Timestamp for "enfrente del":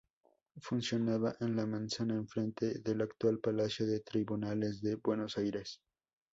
2.15-3.01